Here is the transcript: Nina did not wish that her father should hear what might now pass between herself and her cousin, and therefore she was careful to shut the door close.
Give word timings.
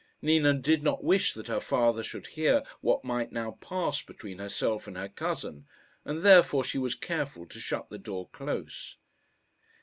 Nina 0.19 0.55
did 0.55 0.81
not 0.81 1.03
wish 1.03 1.35
that 1.35 1.47
her 1.47 1.59
father 1.59 2.01
should 2.01 2.25
hear 2.25 2.63
what 2.79 3.03
might 3.03 3.31
now 3.31 3.59
pass 3.61 4.01
between 4.01 4.39
herself 4.39 4.87
and 4.87 4.97
her 4.97 5.07
cousin, 5.09 5.67
and 6.05 6.23
therefore 6.23 6.63
she 6.63 6.79
was 6.79 6.95
careful 6.95 7.45
to 7.45 7.59
shut 7.59 7.91
the 7.91 7.99
door 7.99 8.27
close. 8.29 8.97